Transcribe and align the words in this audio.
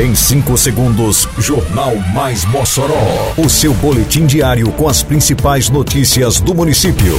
Em 0.00 0.14
5 0.14 0.56
segundos, 0.56 1.28
Jornal 1.38 1.96
Mais 2.14 2.44
Mossoró. 2.44 2.94
O 3.36 3.48
seu 3.48 3.74
boletim 3.74 4.26
diário 4.26 4.70
com 4.70 4.86
as 4.86 5.02
principais 5.02 5.68
notícias 5.68 6.40
do 6.40 6.54
município. 6.54 7.18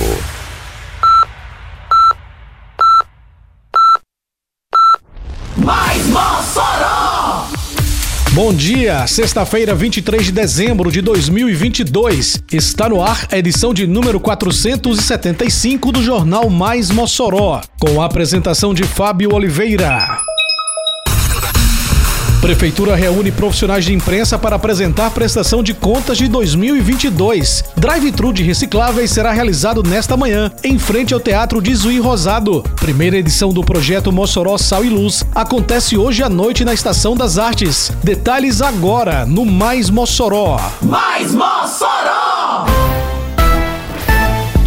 Mais 5.57 6.07
Mossoró! 6.07 7.47
Bom 8.31 8.53
dia, 8.53 9.05
sexta-feira, 9.07 9.75
23 9.75 10.27
de 10.27 10.31
dezembro 10.31 10.89
de 10.89 11.01
2022. 11.01 12.41
Está 12.49 12.87
no 12.87 13.03
ar 13.03 13.27
a 13.29 13.37
edição 13.37 13.73
de 13.73 13.85
número 13.85 14.21
475 14.21 15.91
do 15.91 16.01
Jornal 16.01 16.49
Mais 16.49 16.91
Mossoró, 16.91 17.59
com 17.77 18.01
a 18.01 18.05
apresentação 18.05 18.73
de 18.73 18.85
Fábio 18.85 19.35
Oliveira. 19.35 20.28
Prefeitura 22.41 22.95
reúne 22.95 23.33
profissionais 23.33 23.83
de 23.83 23.93
imprensa 23.93 24.39
para 24.39 24.55
apresentar 24.55 25.11
prestação 25.11 25.61
de 25.61 25.73
contas 25.73 26.17
de 26.17 26.29
2022. 26.29 27.65
Drive-thru 27.75 28.31
de 28.31 28.43
recicláveis 28.43 29.11
será 29.11 29.31
realizado 29.31 29.83
nesta 29.83 30.15
manhã, 30.15 30.49
em 30.63 30.79
frente 30.79 31.13
ao 31.13 31.19
Teatro 31.19 31.61
de 31.61 31.75
Zuí 31.75 31.99
Rosado. 31.99 32.63
Primeira 32.77 33.17
edição 33.17 33.49
do 33.49 33.61
projeto 33.61 34.11
Mossoró 34.11 34.57
Sal 34.57 34.85
e 34.85 34.89
Luz 34.89 35.25
acontece 35.35 35.97
hoje 35.97 36.23
à 36.23 36.29
noite 36.29 36.63
na 36.63 36.73
Estação 36.73 37.13
das 37.13 37.37
Artes. 37.37 37.91
Detalhes 38.01 38.61
agora 38.61 39.25
no 39.25 39.45
Mais 39.45 39.89
Mossoró. 39.89 40.59
Mais 40.81 41.33
Mossoró! 41.33 42.88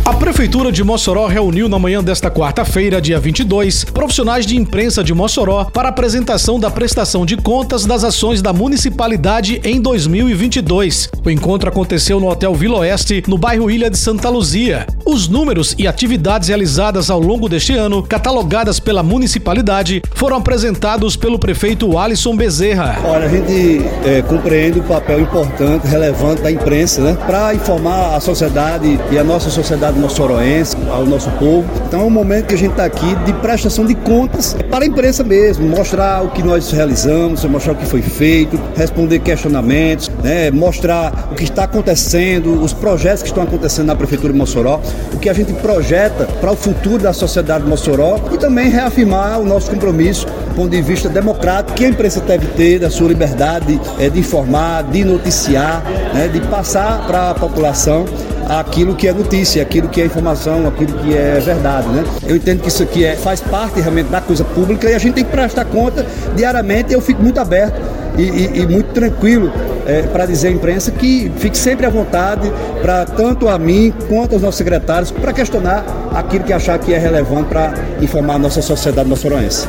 A 0.05 0.12
Prefeitura 0.12 0.73
de 0.73 0.83
Mossoró 0.83 1.29
reuniu 1.29 1.69
na 1.69 1.79
manhã 1.79 2.02
desta 2.02 2.29
quarta-feira, 2.29 3.01
dia 3.01 3.20
22, 3.20 3.84
profissionais 3.84 4.45
de 4.45 4.56
imprensa 4.56 5.05
de 5.05 5.15
Mossoró 5.15 5.66
para 5.66 5.91
apresentação 5.91 6.59
da 6.59 6.69
prestação 6.69 7.24
de 7.24 7.37
contas 7.37 7.87
das 7.87 8.02
ações 8.02 8.43
da 8.43 8.52
municipalidade 8.52 9.60
em 9.62 9.80
2022. 9.80 11.09
O 11.24 11.30
encontro 11.30 11.68
aconteceu 11.68 12.18
no 12.18 12.29
Hotel 12.29 12.52
Vila 12.52 12.79
Oeste, 12.79 13.23
no 13.29 13.38
bairro 13.38 13.71
Ilha 13.71 13.88
de 13.88 13.96
Santa 13.96 14.29
Luzia. 14.29 14.88
Os 15.07 15.29
números 15.29 15.73
e 15.79 15.87
atividades 15.87 16.49
realizadas 16.49 17.09
ao 17.09 17.21
longo 17.21 17.49
deste 17.49 17.74
ano, 17.74 18.02
catalogadas 18.02 18.80
pela 18.80 19.05
municipalidade, 19.05 20.02
foram 20.16 20.38
apresentados 20.38 21.15
pelo 21.15 21.38
prefeito 21.38 21.96
Alisson 21.96 22.34
Bezerra. 22.37 22.99
Olha, 23.05 23.27
a 23.27 23.29
gente 23.29 23.80
é, 24.05 24.21
compreende 24.23 24.80
o 24.80 24.82
papel 24.82 25.21
importante, 25.21 25.87
relevante 25.87 26.43
da 26.43 26.51
imprensa, 26.51 27.01
né? 27.01 27.16
Para 27.24 27.55
informar 27.55 28.16
a 28.16 28.21
sociedade 28.21 28.99
e 29.12 29.16
a 29.18 29.23
nossa 29.23 29.49
sociedade 29.49 29.91
moçoroense, 29.96 30.76
ao 30.90 31.04
nosso 31.04 31.30
povo. 31.32 31.68
Então 31.87 32.01
é 32.01 32.04
um 32.04 32.10
momento 32.10 32.46
que 32.46 32.54
a 32.54 32.59
gente 32.59 32.73
está 32.73 32.85
aqui 32.85 33.15
de 33.24 33.32
prestação 33.35 33.85
de 33.85 33.95
contas 33.95 34.57
para 34.71 34.84
a 34.84 34.87
imprensa 34.87 35.23
mesmo, 35.23 35.68
mostrar 35.68 36.23
o 36.24 36.30
que 36.30 36.43
nós 36.43 36.71
realizamos, 36.71 37.45
mostrar 37.45 37.73
o 37.73 37.76
que 37.76 37.87
foi 37.87 38.02
feito, 38.02 38.59
responder 38.74 39.18
questionamentos, 39.21 40.10
né? 40.23 40.51
mostrar 40.51 41.29
o 41.30 41.34
que 41.34 41.45
está 41.45 41.65
acontecendo, 41.65 42.62
os 42.62 42.73
projetos 42.73 43.23
que 43.23 43.29
estão 43.29 43.45
acontecendo 43.45 43.87
na 43.87 43.96
Prefeitura 43.96 44.32
de 44.32 44.38
Mossoró, 44.38 44.80
o 45.12 45.18
que 45.18 45.29
a 45.29 45.32
gente 45.32 45.52
projeta 45.54 46.27
para 46.40 46.51
o 46.51 46.56
futuro 46.56 47.02
da 47.02 47.12
sociedade 47.12 47.65
de 47.65 47.71
Mossoró 47.71 48.18
e 48.32 48.38
também 48.38 48.71
reafirmar 48.71 49.40
o 49.40 49.45
nosso 49.45 49.71
compromisso 49.71 50.27
do 50.27 50.54
ponto 50.54 50.71
de 50.71 50.82
vista 50.82 51.09
democrático 51.09 51.77
que 51.77 51.84
a 51.84 51.88
imprensa 51.88 52.21
deve 52.21 52.46
ter, 52.49 52.79
da 52.79 52.90
sua 52.90 53.09
liberdade 53.09 53.80
é, 53.99 54.09
de 54.09 54.21
informar, 54.21 54.84
de 54.84 55.04
noticiar, 55.04 55.82
né? 56.15 56.29
de 56.29 56.40
passar 56.43 57.06
para 57.06 57.30
a 57.30 57.34
população 57.34 58.04
aquilo 58.48 58.95
que 58.95 59.09
é 59.09 59.12
notícia, 59.12 59.62
aquilo 59.62 59.88
que 59.88 60.01
é 60.01 60.07
informação, 60.07 60.66
aquilo 60.66 60.93
que 60.98 61.16
é 61.16 61.40
verdade, 61.40 61.88
né? 61.88 62.04
Eu 62.26 62.37
entendo 62.37 62.60
que 62.60 62.68
isso 62.68 62.82
aqui 62.82 63.04
é, 63.04 63.16
faz 63.16 63.40
parte 63.40 63.80
realmente 63.80 64.09
da 64.09 64.21
coisa 64.21 64.44
pública 64.44 64.91
e 64.91 64.94
a 64.94 64.99
gente 64.99 65.15
tem 65.15 65.25
que 65.25 65.31
prestar 65.31 65.65
conta 65.65 66.04
diariamente. 66.34 66.93
Eu 66.93 67.00
fico 67.00 67.22
muito 67.22 67.38
aberto 67.38 67.81
e, 68.16 68.22
e, 68.22 68.60
e 68.60 68.66
muito 68.66 68.93
tranquilo 68.93 69.53
é, 69.87 70.03
para 70.03 70.26
dizer 70.26 70.49
à 70.49 70.50
imprensa 70.50 70.91
que 70.91 71.31
fique 71.37 71.56
sempre 71.56 71.87
à 71.87 71.91
vontade 71.91 72.53
para 72.81 73.04
tanto 73.04 73.49
a 73.49 73.59
mim 73.59 73.93
quanto 74.09 74.34
aos 74.34 74.43
nossos 74.43 74.56
secretários 74.56 75.11
para 75.11 75.33
questionar 75.33 75.84
aquilo 76.15 76.44
que 76.44 76.53
achar 76.53 76.78
que 76.78 76.93
é 76.93 76.99
relevante 76.99 77.49
para 77.49 77.72
informar 78.00 78.34
a 78.34 78.38
nossa 78.38 78.62
sociedade 78.62 79.09
moçoroense. 79.09 79.67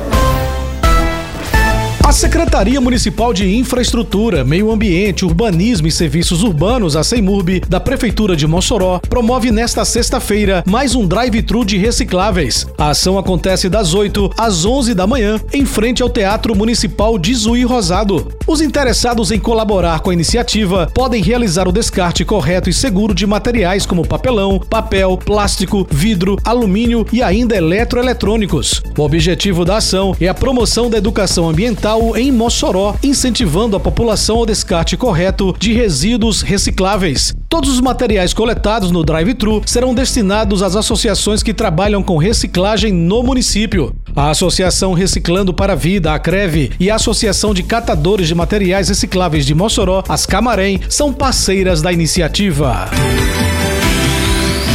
A 2.14 2.16
Secretaria 2.16 2.80
Municipal 2.80 3.34
de 3.34 3.56
Infraestrutura, 3.56 4.44
Meio 4.44 4.72
Ambiente, 4.72 5.26
Urbanismo 5.26 5.88
e 5.88 5.92
Serviços 5.92 6.44
Urbanos, 6.44 6.96
a 6.96 7.04
CEMURB, 7.04 7.62
da 7.68 7.80
Prefeitura 7.80 8.36
de 8.36 8.46
Mossoró, 8.46 9.02
promove 9.10 9.50
nesta 9.50 9.84
sexta-feira 9.84 10.64
mais 10.68 10.94
um 10.94 11.08
drive-thru 11.08 11.66
de 11.66 11.76
recicláveis. 11.76 12.68
A 12.78 12.92
ação 12.92 13.18
acontece 13.18 13.68
das 13.68 13.96
8 13.96 14.30
às 14.38 14.64
11 14.64 14.94
da 14.94 15.08
manhã, 15.08 15.42
em 15.52 15.66
frente 15.66 16.04
ao 16.04 16.10
Teatro 16.10 16.56
Municipal 16.56 17.18
de 17.18 17.34
Zuí 17.34 17.64
Rosado. 17.64 18.32
Os 18.46 18.62
interessados 18.62 19.32
em 19.32 19.40
colaborar 19.40 20.02
com 20.02 20.12
a 20.12 20.14
iniciativa 20.14 20.92
podem 20.94 21.24
realizar 21.24 21.68
o 21.68 21.72
descarte 21.72 22.24
correto 22.24 22.70
e 22.70 22.74
seguro 22.74 23.16
de 23.16 23.26
materiais 23.26 23.88
como 23.88 24.08
papelão, 24.08 24.60
papel, 24.60 25.18
plástico, 25.18 25.88
vidro, 25.90 26.38
alumínio 26.46 27.08
e 27.12 27.24
ainda 27.24 27.58
eletroeletrônicos. 27.58 28.84
O 28.96 29.02
objetivo 29.02 29.66
da 29.66 29.78
ação 29.78 30.16
é 30.22 30.28
a 30.28 30.34
promoção 30.36 30.92
da 30.92 31.00
educação 31.00 31.50
ambiental 31.50 32.03
em 32.18 32.32
Mossoró, 32.32 32.96
incentivando 33.02 33.76
a 33.76 33.80
população 33.80 34.38
ao 34.38 34.46
descarte 34.46 34.98
correto 34.98 35.56
de 35.58 35.74
resíduos 35.74 36.42
recicláveis. 36.42 37.34
Todos 37.48 37.70
os 37.70 37.80
materiais 37.80 38.34
coletados 38.34 38.92
no 38.92 39.04
drive-thru 39.04 39.62
serão 39.66 39.94
destinados 39.94 40.62
às 40.62 40.76
associações 40.76 41.42
que 41.42 41.54
trabalham 41.54 42.04
com 42.04 42.18
reciclagem 42.18 42.92
no 42.92 43.24
município. 43.24 43.96
A 44.16 44.30
Associação 44.30 44.94
Reciclando 44.94 45.54
para 45.54 45.74
a 45.74 45.76
Vida, 45.76 46.14
a 46.14 46.20
CREV, 46.20 46.72
e 46.80 46.90
a 46.90 46.96
Associação 46.96 47.54
de 47.54 47.64
Catadores 47.64 48.28
de 48.28 48.36
Materiais 48.36 48.90
Recicláveis 48.90 49.46
de 49.46 49.56
Mossoró, 49.56 50.04
as 50.10 50.26
Camarém, 50.26 50.82
são 50.90 51.14
parceiras 51.14 51.82
da 51.82 51.92
iniciativa. 51.92 52.90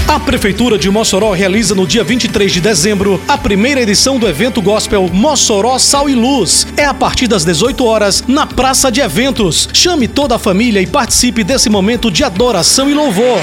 A 0.08 0.18
Prefeitura 0.18 0.78
de 0.78 0.90
Mossoró 0.90 1.32
realiza 1.32 1.74
no 1.74 1.86
dia 1.86 2.02
23 2.02 2.50
de 2.50 2.62
dezembro 2.62 3.20
a 3.28 3.36
primeira 3.36 3.82
edição 3.82 4.18
do 4.18 4.26
evento 4.26 4.62
gospel 4.62 5.06
Mossoró 5.12 5.78
Sal 5.78 6.08
e 6.08 6.14
Luz. 6.14 6.66
É 6.78 6.86
a 6.86 6.94
partir 6.94 7.26
das 7.28 7.44
18 7.44 7.84
horas 7.84 8.24
na 8.26 8.46
Praça 8.46 8.90
de 8.90 9.02
Eventos. 9.02 9.68
Chame 9.70 10.08
toda 10.08 10.36
a 10.36 10.38
família 10.38 10.80
e 10.80 10.86
participe 10.86 11.44
desse 11.44 11.68
momento 11.68 12.10
de 12.10 12.24
adoração 12.24 12.88
e 12.88 12.94
louvor. 12.94 13.38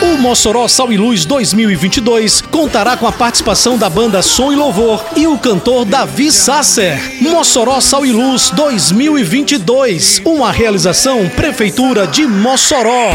O 0.00 0.16
Mossoró 0.16 0.66
Sal 0.66 0.90
e 0.90 0.96
Luz 0.96 1.26
2022 1.26 2.40
contará 2.40 2.96
com 2.96 3.06
a 3.06 3.12
participação 3.12 3.76
da 3.76 3.90
banda 3.90 4.22
Som 4.22 4.52
e 4.52 4.56
Louvor 4.56 5.04
e 5.14 5.26
o 5.26 5.36
cantor 5.36 5.84
Davi 5.84 6.32
Sasser. 6.32 6.98
Mossoró 7.20 7.82
Sal 7.82 8.04
e 8.06 8.12
Luz 8.12 8.50
2022, 8.50 10.22
uma 10.24 10.50
realização 10.50 11.28
Prefeitura 11.28 12.06
de 12.06 12.26
Mossoró. 12.26 13.12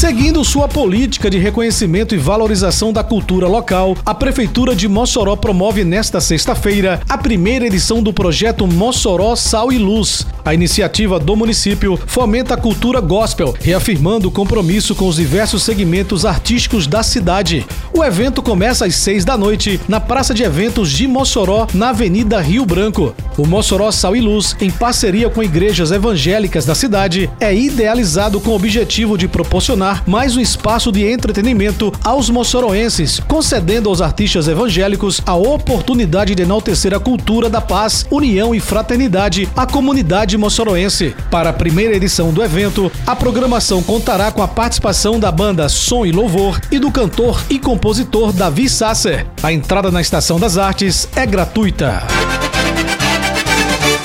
Seguindo 0.00 0.42
sua 0.42 0.66
política 0.66 1.28
de 1.28 1.36
reconhecimento 1.36 2.14
e 2.14 2.18
valorização 2.18 2.90
da 2.90 3.04
cultura 3.04 3.46
local, 3.46 3.94
a 4.02 4.14
Prefeitura 4.14 4.74
de 4.74 4.88
Mossoró 4.88 5.36
promove 5.36 5.84
nesta 5.84 6.22
sexta-feira 6.22 7.02
a 7.06 7.18
primeira 7.18 7.66
edição 7.66 8.02
do 8.02 8.10
projeto 8.10 8.66
Mossoró 8.66 9.36
Sal 9.36 9.70
e 9.70 9.76
Luz. 9.76 10.26
A 10.42 10.54
iniciativa 10.54 11.20
do 11.20 11.36
município 11.36 11.98
fomenta 12.06 12.54
a 12.54 12.56
cultura 12.56 12.98
gospel, 12.98 13.54
reafirmando 13.60 14.28
o 14.28 14.30
compromisso 14.30 14.94
com 14.94 15.06
os 15.06 15.16
diversos 15.16 15.64
segmentos 15.64 16.24
artísticos 16.24 16.86
da 16.86 17.02
cidade. 17.02 17.66
O 17.92 18.04
evento 18.04 18.40
começa 18.40 18.86
às 18.86 18.94
seis 18.94 19.24
da 19.24 19.36
noite 19.36 19.80
na 19.88 19.98
Praça 19.98 20.32
de 20.32 20.44
Eventos 20.44 20.92
de 20.92 21.08
Mossoró, 21.08 21.66
na 21.74 21.90
Avenida 21.90 22.40
Rio 22.40 22.64
Branco. 22.64 23.12
O 23.36 23.44
Mossoró 23.44 23.90
Sal 23.90 24.14
e 24.14 24.20
Luz, 24.20 24.54
em 24.60 24.70
parceria 24.70 25.28
com 25.28 25.42
igrejas 25.42 25.90
evangélicas 25.90 26.64
da 26.64 26.74
cidade, 26.74 27.28
é 27.40 27.52
idealizado 27.52 28.40
com 28.40 28.50
o 28.50 28.54
objetivo 28.54 29.18
de 29.18 29.26
proporcionar 29.26 30.04
mais 30.06 30.36
um 30.36 30.40
espaço 30.40 30.92
de 30.92 31.04
entretenimento 31.04 31.92
aos 32.04 32.30
moçoroenses, 32.30 33.18
concedendo 33.20 33.88
aos 33.88 34.00
artistas 34.00 34.46
evangélicos 34.46 35.20
a 35.26 35.34
oportunidade 35.34 36.34
de 36.34 36.42
enaltecer 36.42 36.94
a 36.94 37.00
cultura 37.00 37.50
da 37.50 37.60
paz, 37.60 38.06
união 38.10 38.54
e 38.54 38.60
fraternidade 38.60 39.48
à 39.56 39.66
comunidade 39.66 40.38
moçoroense. 40.38 41.14
Para 41.30 41.50
a 41.50 41.54
primeira 41.54 41.96
edição 41.96 42.32
do 42.32 42.42
evento, 42.42 42.90
a 43.04 43.16
programação 43.16 43.82
contará 43.82 44.30
com 44.30 44.42
a 44.42 44.48
participação 44.48 45.18
da 45.18 45.32
banda 45.32 45.68
Som 45.68 46.06
e 46.06 46.12
Louvor 46.12 46.60
e 46.70 46.78
do 46.78 46.90
cantor 46.92 47.42
e 47.50 47.58
compositor 47.80 48.30
Davi 48.30 48.68
Sasser. 48.68 49.26
A 49.42 49.50
entrada 49.50 49.90
na 49.90 50.02
Estação 50.02 50.38
das 50.38 50.58
Artes 50.58 51.08
é 51.16 51.24
gratuita. 51.24 52.02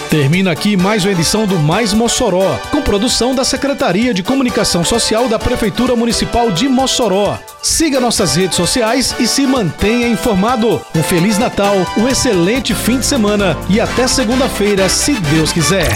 Termina 0.09 0.49
aqui 0.49 0.77
mais 0.77 1.03
uma 1.03 1.11
edição 1.11 1.45
do 1.45 1.59
Mais 1.59 1.93
Mossoró, 1.93 2.57
com 2.71 2.81
produção 2.81 3.35
da 3.35 3.43
Secretaria 3.43 4.13
de 4.13 4.23
Comunicação 4.23 4.85
Social 4.85 5.27
da 5.27 5.37
Prefeitura 5.37 5.93
Municipal 5.93 6.51
de 6.51 6.69
Mossoró. 6.69 7.37
Siga 7.61 7.99
nossas 7.99 8.37
redes 8.37 8.55
sociais 8.55 9.13
e 9.19 9.27
se 9.27 9.45
mantenha 9.45 10.07
informado. 10.07 10.81
Um 10.95 11.03
Feliz 11.03 11.37
Natal, 11.37 11.75
um 11.97 12.07
excelente 12.07 12.73
fim 12.73 12.99
de 12.99 13.05
semana 13.05 13.57
e 13.67 13.81
até 13.81 14.07
segunda-feira, 14.07 14.87
se 14.87 15.15
Deus 15.15 15.51
quiser. 15.51 15.89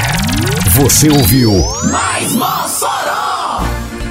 Você 0.71 1.09
ouviu 1.09 1.53
Mais 1.89 2.33
Mossoró! 2.33 3.28